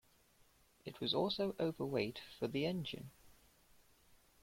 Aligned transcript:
It 0.83 0.99
was 0.99 1.13
also 1.13 1.55
overweight 1.59 2.21
for 2.39 2.47
the 2.47 2.65
engine. 2.65 3.11